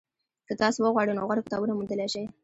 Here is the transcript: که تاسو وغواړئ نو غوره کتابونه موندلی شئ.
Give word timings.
که 0.47 0.53
تاسو 0.61 0.79
وغواړئ 0.81 1.13
نو 1.13 1.25
غوره 1.29 1.45
کتابونه 1.45 1.73
موندلی 1.73 2.07
شئ. 2.13 2.23